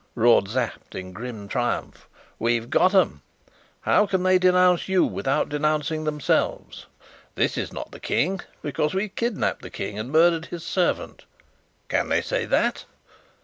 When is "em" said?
2.95-3.21